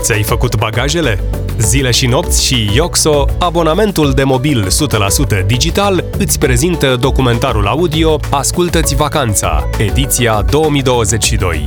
Ți-ai 0.00 0.22
făcut 0.22 0.56
bagajele? 0.56 1.22
Zile 1.58 1.90
și 1.90 2.06
nopți 2.06 2.44
și 2.44 2.70
Ioxo, 2.74 3.24
abonamentul 3.38 4.12
de 4.12 4.24
mobil 4.24 4.66
100% 5.42 5.46
digital, 5.46 6.04
îți 6.18 6.38
prezintă 6.38 6.96
documentarul 7.00 7.66
audio 7.66 8.20
Ascultă-ți 8.30 8.94
vacanța, 8.94 9.68
ediția 9.78 10.44
2022. 10.50 11.64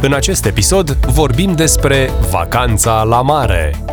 În 0.00 0.12
acest 0.12 0.44
episod 0.44 0.90
vorbim 0.90 1.52
despre 1.52 2.10
vacanța 2.30 3.02
la 3.02 3.22
mare. 3.22 3.84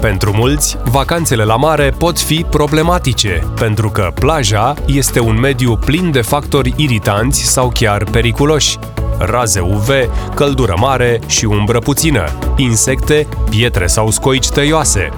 Pentru 0.00 0.32
mulți, 0.32 0.76
vacanțele 0.84 1.44
la 1.44 1.56
mare 1.56 1.94
pot 1.98 2.18
fi 2.18 2.46
problematice, 2.50 3.52
pentru 3.54 3.88
că 3.88 4.12
plaja 4.14 4.74
este 4.86 5.20
un 5.20 5.40
mediu 5.40 5.76
plin 5.76 6.10
de 6.10 6.20
factori 6.20 6.74
iritanți 6.76 7.42
sau 7.42 7.70
chiar 7.74 8.04
periculoși. 8.04 8.78
Raze 9.18 9.60
UV, 9.60 9.88
căldură 10.34 10.74
mare 10.80 11.20
și 11.26 11.44
umbră 11.44 11.78
puțină, 11.78 12.24
insecte, 12.56 13.26
pietre 13.50 13.86
sau 13.86 14.10
scoici 14.10 14.48
tăioase. 14.48 15.08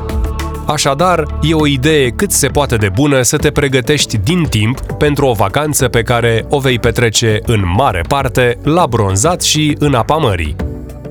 Așadar, 0.67 1.25
e 1.43 1.55
o 1.55 1.67
idee 1.67 2.11
cât 2.11 2.33
se 2.33 2.47
poate 2.47 2.77
de 2.77 2.89
bună 2.95 3.23
să 3.23 3.37
te 3.37 3.51
pregătești 3.51 4.17
din 4.17 4.43
timp 4.43 4.81
pentru 4.81 5.27
o 5.27 5.33
vacanță 5.33 5.89
pe 5.89 6.03
care 6.03 6.45
o 6.49 6.59
vei 6.59 6.79
petrece 6.79 7.39
în 7.47 7.63
mare 7.77 8.01
parte 8.09 8.59
la 8.63 8.87
bronzat 8.87 9.43
și 9.43 9.77
în 9.79 9.95
apa 9.95 10.17
mării. 10.17 10.57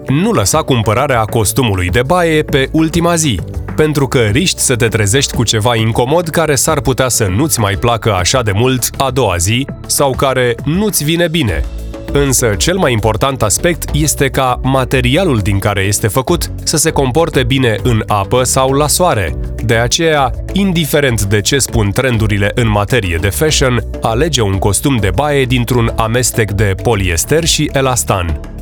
Nu 0.07 0.31
lăsa 0.31 0.61
cumpărarea 0.61 1.21
costumului 1.21 1.89
de 1.89 2.01
baie 2.05 2.43
pe 2.43 2.69
ultima 2.71 3.15
zi, 3.15 3.39
pentru 3.75 4.07
că 4.07 4.19
riști 4.19 4.59
să 4.59 4.75
te 4.75 4.87
trezești 4.87 5.33
cu 5.33 5.43
ceva 5.43 5.75
incomod 5.75 6.27
care 6.27 6.55
s-ar 6.55 6.81
putea 6.81 7.07
să 7.07 7.27
nu-ți 7.35 7.59
mai 7.59 7.75
placă 7.75 8.13
așa 8.13 8.41
de 8.41 8.51
mult 8.51 8.89
a 8.97 9.11
doua 9.11 9.37
zi 9.37 9.67
sau 9.87 10.13
care 10.17 10.55
nu-ți 10.63 11.03
vine 11.03 11.27
bine. 11.27 11.63
Însă, 12.23 12.53
cel 12.57 12.77
mai 12.77 12.91
important 12.91 13.41
aspect 13.41 13.89
este 13.93 14.29
ca 14.29 14.59
materialul 14.63 15.39
din 15.39 15.59
care 15.59 15.81
este 15.81 16.07
făcut 16.07 16.51
să 16.63 16.77
se 16.77 16.91
comporte 16.91 17.43
bine 17.43 17.77
în 17.83 18.03
apă 18.07 18.43
sau 18.43 18.71
la 18.71 18.87
soare. 18.87 19.35
De 19.63 19.75
aceea, 19.75 20.31
indiferent 20.53 21.23
de 21.23 21.41
ce 21.41 21.57
spun 21.57 21.91
trendurile 21.91 22.51
în 22.53 22.69
materie 22.69 23.17
de 23.21 23.29
fashion, 23.29 23.83
alege 24.01 24.41
un 24.41 24.57
costum 24.57 24.97
de 24.97 25.09
baie 25.15 25.45
dintr-un 25.45 25.93
amestec 25.95 26.51
de 26.51 26.75
poliester 26.83 27.45
și 27.45 27.69
elastan. 27.73 28.54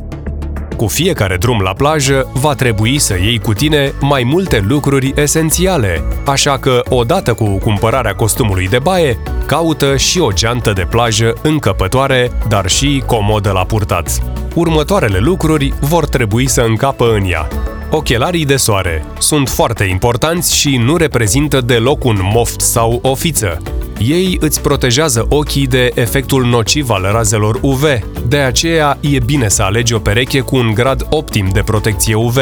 Cu 0.78 0.88
fiecare 0.88 1.38
drum 1.38 1.60
la 1.60 1.74
plajă, 1.74 2.32
va 2.34 2.54
trebui 2.54 3.00
să 3.00 3.14
iei 3.14 3.40
cu 3.40 3.54
tine 3.54 3.94
mai 4.00 4.24
multe 4.24 4.64
lucruri 4.68 5.14
esențiale, 5.16 6.04
așa 6.26 6.58
că, 6.58 6.82
odată 6.90 7.34
cu 7.34 7.58
cumpărarea 7.58 8.14
costumului 8.14 8.68
de 8.68 8.80
baie, 8.80 9.18
caută 9.46 9.98
și 9.98 10.20
o 10.20 10.32
geantă 10.32 10.74
de 10.74 10.88
plajă 10.90 11.34
încăpătoare, 11.42 12.32
dar 12.48 12.70
și 12.70 13.04
comodă 13.06 13.52
la 13.52 13.64
purtat. 13.64 14.20
Următoarele 14.56 15.18
lucruri 15.18 15.74
vor 15.80 16.08
trebui 16.08 16.50
să 16.50 16.62
încapă 16.62 17.14
în 17.14 17.30
ea. 17.30 17.48
Ochelarii 17.90 18.46
de 18.46 18.56
soare 18.56 19.06
sunt 19.18 19.50
foarte 19.50 19.84
importanți 19.84 20.56
și 20.56 20.78
nu 20.78 20.96
reprezintă 20.98 21.62
deloc 21.62 22.04
un 22.04 22.20
moft 22.34 22.60
sau 22.60 23.00
o 23.02 23.16
fiță. 23.16 23.62
Ei 23.98 24.38
îți 24.40 24.62
protejează 24.62 25.26
ochii 25.30 25.68
de 25.68 25.92
efectul 25.94 26.46
nociv 26.46 26.90
al 26.90 27.10
razelor 27.12 27.60
UV, 27.62 27.84
de 28.28 28.38
aceea 28.38 28.98
e 29.00 29.18
bine 29.26 29.48
să 29.48 29.64
alegi 29.64 29.94
o 29.94 30.00
pereche 30.00 30.40
cu 30.40 30.56
un 30.56 30.72
grad 30.74 31.08
optim 31.10 31.50
de 31.54 31.62
protecție 31.62 32.16
UV. 32.16 32.38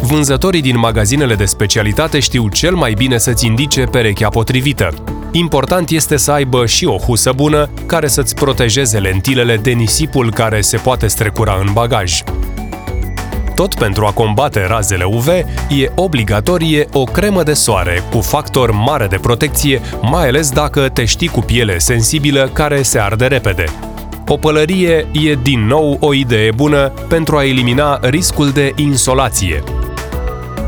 Vânzătorii 0.00 0.60
din 0.60 0.78
magazinele 0.78 1.34
de 1.34 1.44
specialitate 1.44 2.18
știu 2.18 2.48
cel 2.48 2.74
mai 2.74 2.92
bine 2.92 3.18
să-ți 3.18 3.46
indice 3.46 3.84
perechea 3.84 4.28
potrivită. 4.28 4.94
Important 5.32 5.90
este 5.90 6.16
să 6.16 6.30
aibă 6.30 6.66
și 6.66 6.84
o 6.84 6.96
husă 6.96 7.32
bună 7.32 7.68
care 7.86 8.06
să-ți 8.06 8.34
protejeze 8.34 8.98
lentilele 8.98 9.56
de 9.56 9.70
nisipul 9.70 10.32
care 10.32 10.60
se 10.60 10.76
poate 10.76 11.06
strecura 11.06 11.62
în 11.66 11.72
bagaj. 11.72 12.22
Tot 13.54 13.74
pentru 13.74 14.06
a 14.06 14.10
combate 14.10 14.66
razele 14.66 15.04
UV, 15.04 15.28
e 15.68 15.90
obligatorie 15.94 16.86
o 16.92 17.04
cremă 17.04 17.42
de 17.42 17.52
soare 17.52 18.02
cu 18.10 18.20
factor 18.20 18.70
mare 18.70 19.06
de 19.06 19.16
protecție, 19.16 19.80
mai 20.00 20.28
ales 20.28 20.50
dacă 20.50 20.88
te 20.88 21.04
știi 21.04 21.28
cu 21.28 21.40
piele 21.40 21.78
sensibilă 21.78 22.50
care 22.52 22.82
se 22.82 22.98
arde 22.98 23.26
repede. 23.26 23.64
O 24.26 24.36
pălărie 24.36 25.06
e 25.12 25.38
din 25.42 25.66
nou 25.66 25.96
o 26.00 26.14
idee 26.14 26.50
bună 26.50 26.92
pentru 27.08 27.36
a 27.36 27.44
elimina 27.44 27.98
riscul 28.02 28.50
de 28.50 28.72
insolație. 28.76 29.62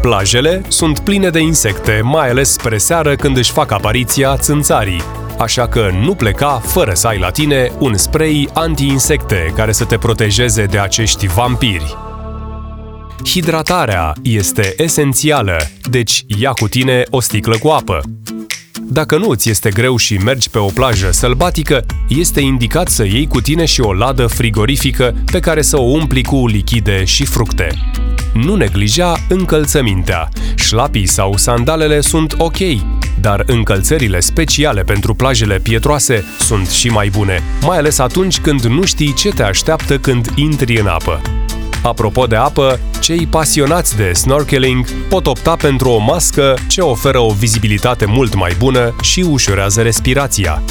Plajele 0.00 0.62
sunt 0.68 0.98
pline 0.98 1.28
de 1.28 1.40
insecte, 1.40 2.00
mai 2.02 2.28
ales 2.28 2.52
spre 2.52 2.78
seară 2.78 3.14
când 3.14 3.36
își 3.36 3.52
fac 3.52 3.70
apariția 3.70 4.36
țânțarii, 4.36 5.02
așa 5.38 5.66
că 5.68 5.88
nu 6.02 6.14
pleca 6.14 6.60
fără 6.64 6.92
să 6.94 7.06
ai 7.06 7.18
la 7.18 7.30
tine 7.30 7.70
un 7.78 7.96
spray 7.96 8.48
anti-insecte 8.52 9.52
care 9.54 9.72
să 9.72 9.84
te 9.84 9.96
protejeze 9.96 10.64
de 10.64 10.78
acești 10.78 11.26
vampiri. 11.26 12.05
Hidratarea 13.24 14.12
este 14.22 14.74
esențială, 14.76 15.56
deci 15.90 16.24
ia 16.38 16.50
cu 16.50 16.68
tine 16.68 17.02
o 17.10 17.20
sticlă 17.20 17.56
cu 17.58 17.68
apă. 17.68 18.00
Dacă 18.88 19.18
nu 19.18 19.28
îți 19.28 19.50
este 19.50 19.70
greu 19.70 19.96
și 19.96 20.14
mergi 20.14 20.50
pe 20.50 20.58
o 20.58 20.66
plajă 20.66 21.10
sălbatică, 21.10 21.84
este 22.08 22.40
indicat 22.40 22.88
să 22.88 23.04
iei 23.04 23.26
cu 23.26 23.40
tine 23.40 23.64
și 23.64 23.80
o 23.80 23.92
ladă 23.92 24.26
frigorifică 24.26 25.14
pe 25.30 25.40
care 25.40 25.62
să 25.62 25.78
o 25.78 25.82
umpli 25.82 26.22
cu 26.22 26.46
lichide 26.46 27.04
și 27.04 27.24
fructe. 27.24 27.68
Nu 28.34 28.54
neglija 28.54 29.16
încălțămintea. 29.28 30.28
Șlapii 30.54 31.06
sau 31.06 31.36
sandalele 31.36 32.00
sunt 32.00 32.34
ok, 32.38 32.56
dar 33.20 33.42
încălțările 33.46 34.20
speciale 34.20 34.82
pentru 34.82 35.14
plajele 35.14 35.58
pietroase 35.58 36.24
sunt 36.38 36.68
și 36.68 36.88
mai 36.88 37.08
bune, 37.08 37.42
mai 37.62 37.78
ales 37.78 37.98
atunci 37.98 38.40
când 38.40 38.64
nu 38.64 38.84
știi 38.84 39.14
ce 39.14 39.28
te 39.28 39.42
așteaptă 39.42 39.98
când 39.98 40.32
intri 40.34 40.80
în 40.80 40.86
apă. 40.86 41.20
Apropo 41.86 42.26
de 42.26 42.36
apă, 42.36 42.80
cei 43.00 43.26
pasionați 43.26 43.96
de 43.96 44.12
snorkeling 44.12 44.90
pot 45.08 45.26
opta 45.26 45.56
pentru 45.56 45.88
o 45.88 45.98
mască 45.98 46.58
ce 46.68 46.80
oferă 46.80 47.18
o 47.18 47.32
vizibilitate 47.32 48.04
mult 48.04 48.34
mai 48.34 48.52
bună 48.58 48.94
și 49.02 49.20
ușurează 49.20 49.82
respirația. 49.82 50.62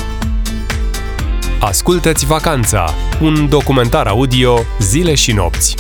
Ascultă-ți 1.59 2.26
vacanța, 2.26 2.94
un 3.22 3.50
documentar 3.50 4.08
audio 4.08 4.59
zile 4.80 5.14
și 5.14 5.31
nopți. 5.31 5.76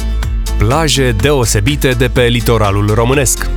Plaje 0.57 1.11
deosebite 1.11 1.89
de 1.89 2.07
pe 2.07 2.23
litoralul 2.23 2.93
românesc. 2.93 3.49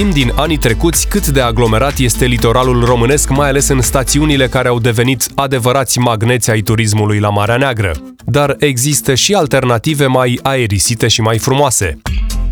Știm 0.00 0.12
din 0.12 0.32
anii 0.34 0.56
trecuți 0.56 1.08
cât 1.08 1.26
de 1.26 1.40
aglomerat 1.40 1.98
este 1.98 2.24
litoralul 2.24 2.84
românesc, 2.84 3.28
mai 3.28 3.48
ales 3.48 3.68
în 3.68 3.80
stațiunile 3.80 4.48
care 4.48 4.68
au 4.68 4.78
devenit 4.78 5.26
adevărați 5.34 5.98
magneți 5.98 6.50
ai 6.50 6.60
turismului 6.60 7.18
la 7.18 7.28
Marea 7.28 7.56
Neagră. 7.56 7.92
Dar 8.24 8.56
există 8.58 9.14
și 9.14 9.34
alternative 9.34 10.06
mai 10.06 10.38
aerisite 10.42 11.08
și 11.08 11.20
mai 11.20 11.38
frumoase. 11.38 12.00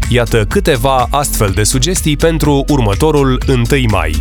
Iată 0.08 0.44
câteva 0.48 1.06
astfel 1.10 1.50
de 1.54 1.62
sugestii 1.62 2.16
pentru 2.16 2.64
următorul 2.68 3.42
1 3.48 3.62
mai. 3.90 4.12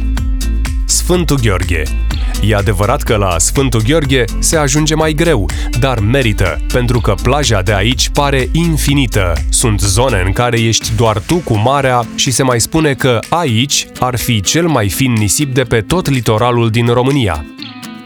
Sfântul 0.87 1.39
Gheorghe 1.41 1.83
E 2.41 2.55
adevărat 2.55 3.01
că 3.01 3.15
la 3.15 3.37
Sfântul 3.37 3.81
Gheorghe 3.81 4.23
se 4.39 4.57
ajunge 4.57 4.95
mai 4.95 5.13
greu, 5.13 5.49
dar 5.79 5.99
merită, 5.99 6.61
pentru 6.73 6.99
că 6.99 7.13
plaja 7.23 7.61
de 7.61 7.73
aici 7.73 8.09
pare 8.09 8.49
infinită. 8.51 9.33
Sunt 9.49 9.79
zone 9.79 10.23
în 10.25 10.31
care 10.31 10.59
ești 10.59 10.95
doar 10.95 11.19
tu 11.19 11.35
cu 11.35 11.57
marea 11.57 12.05
și 12.15 12.31
se 12.31 12.43
mai 12.43 12.61
spune 12.61 12.93
că 12.93 13.19
aici 13.29 13.87
ar 13.99 14.17
fi 14.17 14.41
cel 14.41 14.67
mai 14.67 14.89
fin 14.89 15.13
nisip 15.13 15.53
de 15.53 15.63
pe 15.63 15.81
tot 15.81 16.09
litoralul 16.09 16.69
din 16.69 16.87
România. 16.87 17.45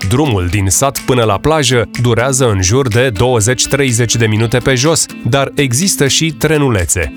Drumul 0.09 0.48
din 0.48 0.68
sat 0.69 1.00
până 1.00 1.24
la 1.24 1.38
plajă 1.38 1.90
durează 2.02 2.50
în 2.50 2.62
jur 2.62 2.88
de 2.88 3.12
20-30 3.12 4.12
de 4.18 4.25
minute 4.25 4.58
pe 4.58 4.75
jos, 4.75 5.06
dar 5.30 5.52
există 5.56 6.08
și 6.08 6.31
trenulețe. 6.31 7.13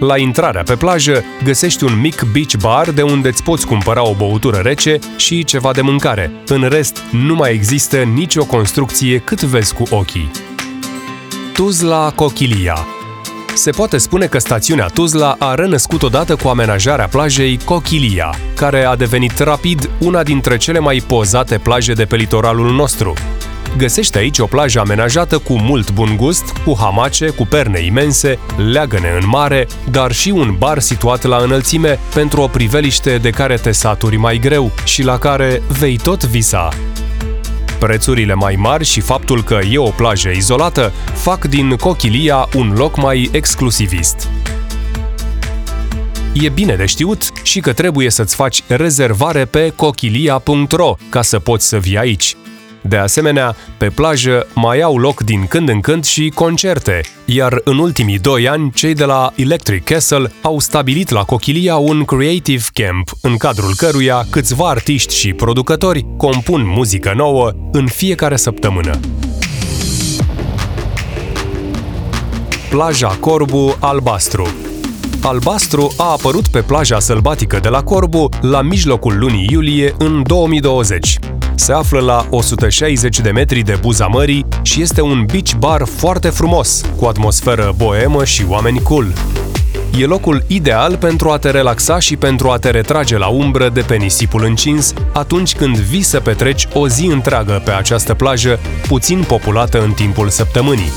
La 0.00 0.16
intrarea 0.16 0.62
pe 0.62 0.74
plajă 0.74 1.24
găsești 1.44 1.84
un 1.84 2.00
mic 2.00 2.22
beach 2.32 2.54
bar 2.60 2.90
de 2.90 3.02
unde 3.02 3.28
îți 3.28 3.42
poți 3.42 3.66
cumpăra 3.66 4.08
o 4.08 4.14
băutură 4.14 4.56
rece 4.56 4.98
și 5.16 5.44
ceva 5.44 5.72
de 5.72 5.80
mâncare. 5.80 6.32
În 6.46 6.68
rest, 6.68 7.02
nu 7.10 7.34
mai 7.34 7.52
există 7.52 8.02
nicio 8.02 8.44
construcție 8.44 9.18
cât 9.18 9.42
vezi 9.42 9.74
cu 9.74 9.82
ochii. 9.90 10.30
Tuzla 11.52 12.12
Cochilia 12.14 12.86
se 13.54 13.70
poate 13.70 13.98
spune 13.98 14.26
că 14.26 14.38
stațiunea 14.38 14.86
Tuzla 14.86 15.36
a 15.38 15.54
renăscut 15.54 16.02
odată 16.02 16.36
cu 16.36 16.48
amenajarea 16.48 17.08
plajei 17.08 17.58
Cochilia, 17.64 18.34
care 18.56 18.84
a 18.84 18.96
devenit 18.96 19.38
rapid 19.38 19.90
una 19.98 20.22
dintre 20.22 20.56
cele 20.56 20.78
mai 20.78 21.02
pozate 21.06 21.58
plaje 21.58 21.92
de 21.92 22.04
pe 22.04 22.16
litoralul 22.16 22.70
nostru. 22.70 23.14
Găsește 23.76 24.18
aici 24.18 24.38
o 24.38 24.46
plajă 24.46 24.80
amenajată 24.80 25.38
cu 25.38 25.58
mult 25.58 25.90
bun 25.92 26.16
gust, 26.16 26.52
cu 26.64 26.76
hamace, 26.78 27.28
cu 27.28 27.46
perne 27.46 27.80
imense, 27.80 28.38
leagăne 28.56 29.18
în 29.20 29.28
mare, 29.28 29.66
dar 29.90 30.12
și 30.12 30.30
un 30.30 30.54
bar 30.58 30.78
situat 30.78 31.24
la 31.24 31.36
înălțime 31.36 31.98
pentru 32.14 32.40
o 32.40 32.46
priveliște 32.46 33.18
de 33.18 33.30
care 33.30 33.54
te 33.54 33.72
saturi 33.72 34.16
mai 34.16 34.38
greu 34.38 34.70
și 34.84 35.02
la 35.02 35.18
care 35.18 35.62
vei 35.78 35.96
tot 35.96 36.24
visa. 36.24 36.68
Prețurile 37.78 38.34
mai 38.34 38.54
mari 38.58 38.84
și 38.84 39.00
faptul 39.00 39.42
că 39.42 39.58
e 39.70 39.78
o 39.78 39.90
plajă 39.90 40.28
izolată 40.28 40.92
fac 41.14 41.44
din 41.44 41.76
Cochilia 41.76 42.48
un 42.54 42.72
loc 42.76 42.96
mai 42.96 43.28
exclusivist. 43.32 44.28
E 46.32 46.48
bine 46.48 46.74
de 46.74 46.86
știut 46.86 47.22
și 47.42 47.60
că 47.60 47.72
trebuie 47.72 48.10
să-ți 48.10 48.34
faci 48.34 48.62
rezervare 48.66 49.44
pe 49.44 49.72
cochilia.ro 49.76 50.94
ca 51.08 51.22
să 51.22 51.38
poți 51.38 51.68
să 51.68 51.78
vii 51.78 51.98
aici. 51.98 52.36
De 52.82 52.96
asemenea, 52.96 53.56
pe 53.76 53.88
plajă 53.88 54.46
mai 54.54 54.80
au 54.80 54.98
loc 54.98 55.20
din 55.20 55.46
când 55.46 55.68
în 55.68 55.80
când 55.80 56.04
și 56.04 56.32
concerte, 56.34 57.00
iar 57.24 57.60
în 57.64 57.78
ultimii 57.78 58.18
doi 58.18 58.48
ani, 58.48 58.70
cei 58.74 58.94
de 58.94 59.04
la 59.04 59.32
Electric 59.36 59.84
Castle 59.84 60.32
au 60.42 60.58
stabilit 60.58 61.08
la 61.08 61.22
Cochilia 61.22 61.76
un 61.76 62.04
Creative 62.04 62.64
Camp, 62.72 63.10
în 63.20 63.36
cadrul 63.36 63.72
căruia 63.76 64.26
câțiva 64.30 64.68
artiști 64.68 65.14
și 65.14 65.32
producători 65.32 66.06
compun 66.16 66.62
muzică 66.66 67.12
nouă 67.16 67.52
în 67.72 67.86
fiecare 67.86 68.36
săptămână. 68.36 69.00
Plaja 72.70 73.16
Corbu 73.20 73.76
Albastru 73.80 74.48
Albastru 75.22 75.94
a 75.96 76.10
apărut 76.10 76.48
pe 76.48 76.60
plaja 76.60 76.98
sălbatică 76.98 77.58
de 77.58 77.68
la 77.68 77.82
Corbu 77.82 78.28
la 78.40 78.62
mijlocul 78.62 79.18
lunii 79.18 79.48
iulie 79.50 79.94
în 79.98 80.22
2020. 80.26 81.18
Se 81.60 81.72
află 81.72 82.00
la 82.00 82.26
160 82.30 83.20
de 83.20 83.30
metri 83.30 83.62
de 83.62 83.78
buza 83.80 84.06
mării 84.06 84.46
și 84.62 84.82
este 84.82 85.00
un 85.00 85.24
beach 85.26 85.52
bar 85.58 85.82
foarte 85.96 86.28
frumos, 86.28 86.80
cu 86.96 87.04
atmosferă 87.04 87.74
boemă 87.76 88.24
și 88.24 88.44
oameni 88.48 88.82
cool. 88.82 89.12
E 89.98 90.04
locul 90.04 90.44
ideal 90.46 90.96
pentru 90.96 91.30
a 91.30 91.38
te 91.38 91.50
relaxa 91.50 91.98
și 91.98 92.16
pentru 92.16 92.50
a 92.50 92.56
te 92.56 92.70
retrage 92.70 93.18
la 93.18 93.26
umbră 93.26 93.68
de 93.68 93.80
pe 93.80 93.96
nisipul 93.96 94.44
încins 94.44 94.94
atunci 95.12 95.54
când 95.54 95.76
vii 95.76 96.02
să 96.02 96.20
petreci 96.20 96.68
o 96.72 96.88
zi 96.88 97.06
întreagă 97.06 97.62
pe 97.64 97.70
această 97.70 98.14
plajă, 98.14 98.58
puțin 98.88 99.24
populată 99.26 99.82
în 99.82 99.92
timpul 99.92 100.28
săptămânii. 100.28 100.90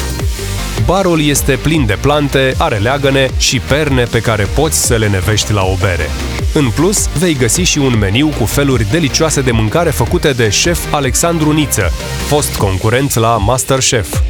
Barul 0.86 1.22
este 1.22 1.60
plin 1.62 1.86
de 1.86 1.98
plante, 2.02 2.54
are 2.58 2.78
leagăne 2.78 3.30
și 3.38 3.60
perne 3.60 4.04
pe 4.04 4.20
care 4.20 4.48
poți 4.56 4.86
să 4.86 4.96
le 4.96 5.08
nevești 5.08 5.54
la 5.54 5.64
o 5.64 5.76
bere. 5.80 6.10
În 6.54 6.70
plus, 6.70 7.10
vei 7.18 7.34
găsi 7.34 7.62
și 7.62 7.78
un 7.78 7.98
meniu 7.98 8.28
cu 8.28 8.46
feluri 8.46 8.92
delicioase 8.92 9.42
de 9.42 9.52
mâncare 9.52 9.90
făcute 9.90 10.32
de 10.32 10.50
șef 10.50 10.94
Alexandru 10.94 11.52
Niță, 11.52 11.92
fost 12.28 12.56
concurent 12.56 13.16
la 13.16 13.38
Masterchef. 13.38 14.22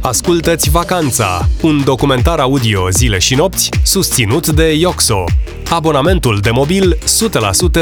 Ascultă-ți 0.00 0.70
Vacanța, 0.70 1.48
un 1.62 1.82
documentar 1.84 2.38
audio 2.38 2.90
zile 2.90 3.18
și 3.18 3.34
nopți 3.34 3.68
susținut 3.82 4.48
de 4.48 4.72
Ioxo. 4.72 5.24
Abonamentul 5.70 6.38
de 6.42 6.50
mobil 6.50 6.98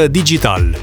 100% 0.05 0.09
digital. 0.11 0.77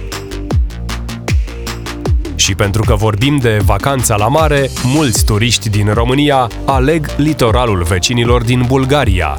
Și 2.53 2.59
pentru 2.59 2.83
că 2.83 2.95
vorbim 2.95 3.37
de 3.37 3.61
vacanța 3.65 4.17
la 4.17 4.29
mare, 4.29 4.71
mulți 4.85 5.25
turiști 5.25 5.69
din 5.69 5.93
România 5.93 6.49
aleg 6.65 7.07
litoralul 7.17 7.83
vecinilor 7.83 8.43
din 8.43 8.65
Bulgaria. 8.67 9.39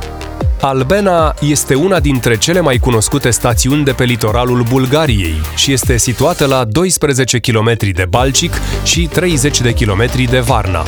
Albena 0.61 1.33
este 1.41 1.75
una 1.75 1.99
dintre 1.99 2.37
cele 2.37 2.59
mai 2.59 2.77
cunoscute 2.77 3.29
stațiuni 3.29 3.83
de 3.83 3.91
pe 3.91 4.03
litoralul 4.03 4.63
Bulgariei 4.69 5.35
și 5.55 5.71
este 5.71 5.97
situată 5.97 6.45
la 6.45 6.63
12 6.63 7.39
km 7.39 7.75
de 7.93 8.05
Balcic 8.09 8.53
și 8.83 9.07
30 9.07 9.61
de 9.61 9.73
km 9.73 10.29
de 10.29 10.39
Varna. 10.39 10.85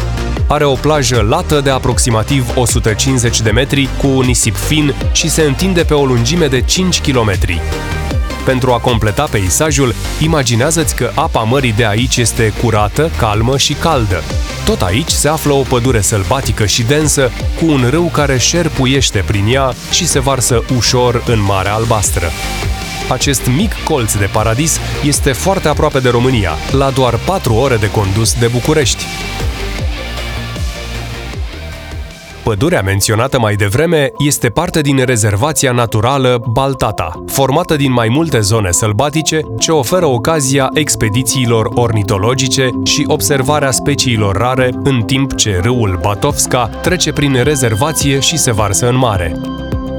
Are 0.47 0.63
o 0.63 0.73
plajă 0.73 1.25
lată 1.29 1.61
de 1.61 1.69
aproximativ 1.69 2.51
150 2.55 3.41
de 3.41 3.51
metri 3.51 3.89
cu 4.01 4.07
un 4.07 4.25
nisip 4.25 4.55
fin 4.55 4.93
și 5.11 5.29
se 5.29 5.41
întinde 5.41 5.83
pe 5.83 5.93
o 5.93 6.05
lungime 6.05 6.47
de 6.47 6.61
5 6.61 7.01
km. 7.01 7.31
Pentru 8.45 8.71
a 8.71 8.79
completa 8.79 9.23
peisajul, 9.23 9.95
imaginează-ți 10.19 10.95
că 10.95 11.11
apa 11.15 11.43
mării 11.43 11.73
de 11.73 11.85
aici 11.85 12.17
este 12.17 12.53
curată, 12.61 13.11
calmă 13.17 13.57
și 13.57 13.73
caldă. 13.73 14.23
Tot 14.65 14.81
aici 14.81 15.09
se 15.09 15.27
află 15.27 15.53
o 15.53 15.61
pădure 15.61 16.01
sălbatică 16.01 16.65
și 16.65 16.83
densă, 16.83 17.31
cu 17.59 17.65
un 17.65 17.87
râu 17.89 18.09
care 18.13 18.37
șerpuiește 18.37 19.23
prin 19.25 19.45
ea 19.47 19.73
și 19.91 20.07
se 20.07 20.19
varsă 20.19 20.63
ușor 20.75 21.23
în 21.27 21.41
Marea 21.41 21.73
Albastră. 21.73 22.29
Acest 23.09 23.45
mic 23.45 23.73
colț 23.83 24.13
de 24.13 24.29
paradis 24.31 24.79
este 25.03 25.31
foarte 25.31 25.67
aproape 25.67 25.99
de 25.99 26.09
România, 26.09 26.51
la 26.71 26.89
doar 26.89 27.19
4 27.25 27.53
ore 27.53 27.75
de 27.75 27.91
condus 27.91 28.33
de 28.33 28.47
București. 28.47 29.05
Pădurea 32.45 32.81
menționată 32.81 33.39
mai 33.39 33.55
devreme 33.55 34.11
este 34.17 34.49
parte 34.49 34.81
din 34.81 35.05
rezervația 35.05 35.71
naturală 35.71 36.43
Baltata, 36.51 37.23
formată 37.27 37.75
din 37.75 37.91
mai 37.91 38.07
multe 38.09 38.39
zone 38.39 38.71
sălbatice 38.71 39.39
ce 39.59 39.71
oferă 39.71 40.05
ocazia 40.05 40.69
expedițiilor 40.73 41.69
ornitologice 41.73 42.69
și 42.83 43.03
observarea 43.07 43.71
speciilor 43.71 44.35
rare 44.37 44.69
în 44.83 45.01
timp 45.01 45.35
ce 45.35 45.59
râul 45.63 45.99
Batovska 46.01 46.67
trece 46.67 47.11
prin 47.11 47.43
rezervație 47.43 48.19
și 48.19 48.37
se 48.37 48.51
varsă 48.51 48.89
în 48.89 48.97
mare. 48.97 49.35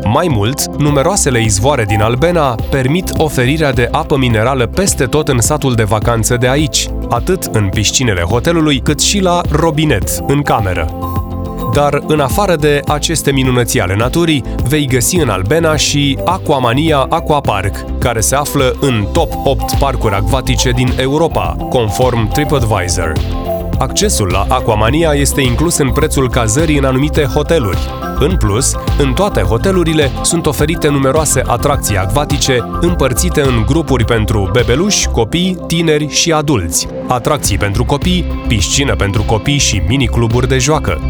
Mai 0.05 0.27
mult, 0.31 0.79
numeroasele 0.79 1.43
izvoare 1.43 1.85
din 1.85 2.01
Albena 2.01 2.55
permit 2.71 3.11
oferirea 3.17 3.73
de 3.73 3.89
apă 3.91 4.17
minerală 4.17 4.67
peste 4.67 5.05
tot 5.05 5.29
în 5.29 5.41
satul 5.41 5.75
de 5.75 5.85
vacanță 5.85 6.37
de 6.37 6.49
aici, 6.49 6.89
atât 7.09 7.43
în 7.53 7.69
piscinele 7.69 8.23
hotelului, 8.23 8.81
cât 8.81 9.01
și 9.01 9.21
la 9.21 9.41
robinet, 9.51 10.09
în 10.27 10.43
cameră. 10.43 11.16
Dar 11.77 12.03
în 12.07 12.21
afară 12.21 12.57
de 12.57 12.81
aceste 12.87 13.33
minunății 13.33 13.81
ale 13.81 13.97
naturii, 13.97 14.45
vei 14.69 14.87
găsi 14.87 15.17
în 15.17 15.29
Albena 15.29 15.77
și 15.77 16.19
Aquamania 16.25 17.07
Aquapark, 17.09 17.99
care 17.99 18.21
se 18.21 18.35
află 18.35 18.77
în 18.81 19.07
top 19.13 19.33
8 19.45 19.73
parcuri 19.79 20.15
acvatice 20.15 20.71
din 20.71 20.93
Europa, 20.99 21.57
conform 21.69 22.29
TripAdvisor. 22.29 23.13
Accesul 23.79 24.29
la 24.33 24.47
Aquamania 24.49 25.13
este 25.13 25.41
inclus 25.41 25.77
în 25.77 25.93
prețul 25.93 26.31
cazării 26.31 26.79
în 26.79 26.85
anumite 26.85 27.23
hoteluri. 27.23 27.79
În 28.19 28.37
plus, 28.37 28.75
în 28.99 29.13
toate 29.13 29.41
hotelurile 29.41 30.11
sunt 30.23 30.47
oferite 30.47 30.89
numeroase 30.89 31.43
atracții 31.47 31.97
acvatice 31.97 32.69
împărțite 32.81 33.41
în 33.41 33.63
grupuri 33.67 34.05
pentru 34.05 34.49
bebeluși, 34.53 35.09
copii, 35.09 35.57
tineri 35.67 36.09
și 36.09 36.33
adulți, 36.33 36.87
atracții 37.07 37.59
pentru 37.59 37.85
copii, 37.85 38.45
piscină 38.49 38.95
pentru 38.95 39.23
copii 39.23 39.59
și 39.59 39.83
mini-cluburi 39.89 40.49
de 40.49 40.59
joacă. 40.59 41.01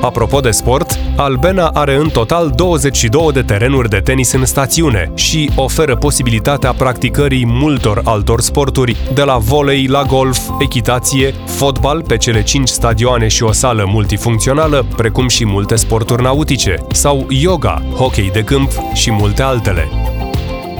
Apropo 0.00 0.40
de 0.40 0.50
sport, 0.50 0.98
Albena 1.16 1.66
are 1.66 1.94
în 1.94 2.08
total 2.08 2.52
22 2.54 3.32
de 3.32 3.42
terenuri 3.42 3.88
de 3.88 3.98
tenis 3.98 4.32
în 4.32 4.44
stațiune 4.44 5.12
și 5.14 5.50
oferă 5.56 5.96
posibilitatea 5.96 6.72
practicării 6.72 7.46
multor 7.46 8.00
altor 8.04 8.40
sporturi, 8.40 8.96
de 9.14 9.22
la 9.22 9.36
volei 9.36 9.86
la 9.86 10.02
golf, 10.02 10.38
echitație, 10.60 11.34
fotbal 11.46 12.02
pe 12.02 12.16
cele 12.16 12.42
5 12.42 12.68
stadioane 12.68 13.28
și 13.28 13.42
o 13.42 13.52
sală 13.52 13.84
multifuncțională, 13.86 14.86
precum 14.96 15.28
și 15.28 15.46
multe 15.46 15.76
sporturi 15.76 16.22
nautice, 16.22 16.74
sau 16.92 17.26
yoga, 17.28 17.82
hockey 17.94 18.30
de 18.32 18.42
câmp 18.42 18.70
și 18.94 19.10
multe 19.10 19.42
altele. 19.42 19.88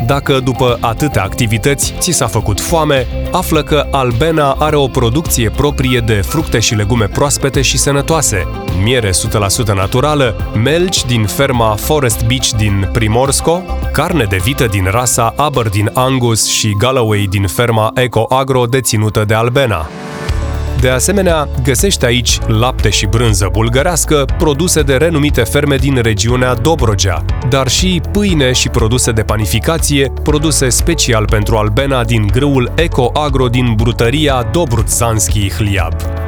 Dacă 0.07 0.41
după 0.41 0.79
atâtea 0.81 1.23
activități 1.23 1.95
ți 1.99 2.11
s-a 2.11 2.27
făcut 2.27 2.61
foame, 2.61 3.07
află 3.33 3.63
că 3.63 3.87
Albena 3.91 4.53
are 4.59 4.77
o 4.77 4.87
producție 4.87 5.51
proprie 5.51 6.01
de 6.01 6.15
fructe 6.15 6.59
și 6.59 6.75
legume 6.75 7.07
proaspete 7.07 7.63
și 7.63 7.79
sănătoase, 7.79 8.47
miere 8.83 9.11
100% 9.11 9.75
naturală, 9.75 10.53
melci 10.63 11.05
din 11.05 11.25
ferma 11.25 11.75
Forest 11.75 12.27
Beach 12.27 12.49
din 12.57 12.89
Primorsko, 12.93 13.63
carne 13.93 14.25
de 14.25 14.37
vită 14.37 14.67
din 14.67 14.85
rasa 14.91 15.35
Aberdeen 15.37 15.91
Angus 15.95 16.47
și 16.47 16.77
Galloway 16.79 17.27
din 17.31 17.47
ferma 17.47 17.91
Eco 17.95 18.27
Agro 18.29 18.65
deținută 18.65 19.25
de 19.25 19.35
Albena. 19.35 19.89
De 20.81 20.89
asemenea, 20.89 21.49
găsește 21.63 22.07
aici 22.07 22.39
lapte 22.47 22.89
și 22.89 23.07
brânză 23.07 23.49
bulgărească 23.53 24.25
produse 24.39 24.83
de 24.83 24.95
renumite 24.97 25.43
ferme 25.43 25.77
din 25.77 25.99
regiunea 26.03 26.55
Dobrogea, 26.55 27.25
dar 27.49 27.69
și 27.69 28.01
pâine 28.13 28.53
și 28.53 28.69
produse 28.69 29.11
de 29.13 29.23
panificație 29.23 30.13
produse 30.23 30.69
special 30.69 31.25
pentru 31.25 31.57
Albena 31.57 32.05
din 32.05 32.27
grâul 32.33 32.73
Eco 32.77 33.11
Agro 33.13 33.49
din 33.49 33.75
brutăria 33.77 34.49
Dobrudzanski 34.53 35.51
Hliab. 35.51 36.28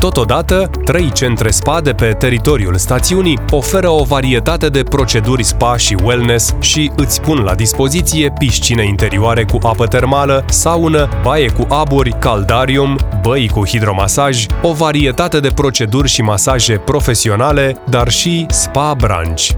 Totodată, 0.00 0.70
trei 0.84 1.12
centre 1.12 1.50
spa 1.50 1.80
de 1.80 1.92
pe 1.92 2.14
teritoriul 2.18 2.76
stațiunii 2.76 3.38
oferă 3.50 3.88
o 3.88 4.02
varietate 4.04 4.68
de 4.68 4.82
proceduri 4.82 5.44
spa 5.44 5.76
și 5.76 5.96
wellness 6.02 6.54
și 6.60 6.90
îți 6.96 7.20
pun 7.20 7.38
la 7.38 7.54
dispoziție 7.54 8.32
piscine 8.38 8.86
interioare 8.86 9.44
cu 9.44 9.58
apă 9.62 9.86
termală, 9.86 10.44
saună, 10.48 11.08
baie 11.22 11.50
cu 11.50 11.66
aburi, 11.68 12.14
caldarium, 12.18 12.98
băi 13.22 13.48
cu 13.48 13.66
hidromasaj, 13.66 14.46
o 14.62 14.72
varietate 14.72 15.40
de 15.40 15.50
proceduri 15.54 16.08
și 16.08 16.22
masaje 16.22 16.76
profesionale, 16.76 17.76
dar 17.88 18.08
și 18.08 18.46
spa 18.48 18.94
branch. 18.98 19.50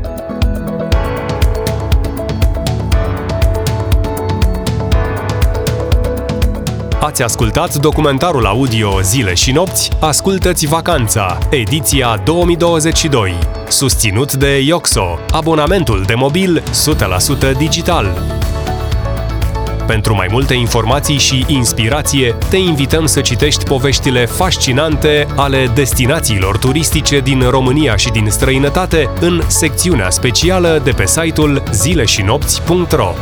Ați 7.11 7.23
ascultat 7.23 7.75
documentarul 7.75 8.47
audio 8.47 9.00
Zile 9.00 9.35
și 9.35 9.52
nopți? 9.52 9.90
Ascultă-ți 10.00 10.67
Vacanța, 10.67 11.38
ediția 11.50 12.21
2022. 12.25 13.35
Susținut 13.69 14.33
de 14.33 14.61
Ioxo, 14.67 15.19
abonamentul 15.31 16.02
de 16.07 16.14
mobil 16.14 16.62
100% 17.52 17.57
digital. 17.57 18.23
Pentru 19.87 20.14
mai 20.14 20.29
multe 20.31 20.55
informații 20.55 21.19
și 21.19 21.45
inspirație, 21.49 22.37
te 22.50 22.57
invităm 22.57 23.07
să 23.07 23.21
citești 23.21 23.64
poveștile 23.64 24.26
fascinante 24.26 25.26
ale 25.37 25.71
destinațiilor 25.75 26.59
turistice 26.59 27.21
din 27.21 27.47
România 27.49 27.97
și 27.97 28.09
din 28.09 28.26
străinătate 28.31 29.11
în 29.21 29.43
secțiunea 29.47 30.11
specială 30.11 30.81
de 30.85 30.90
pe 30.90 31.07
site-ul 31.07 31.62
zileșinopți.ro. 31.73 33.14